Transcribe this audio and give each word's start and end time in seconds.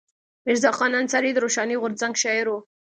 میرزا 0.47 0.71
خان 0.77 0.91
انصاري 1.01 1.31
د 1.33 1.37
روښاني 1.45 1.75
غورځنګ 1.81 2.13
شاعر 2.23 2.47
و. 2.49 2.55